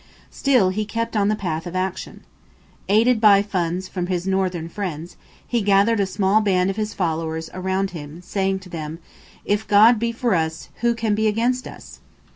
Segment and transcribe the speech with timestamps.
[0.31, 2.23] Still he kept on the path of "action."
[2.89, 7.91] Aided by funds from Northern friends, he gathered a small band of his followers around
[7.91, 8.97] him, saying to them:
[9.45, 11.99] "If God be for us, who can be against us?"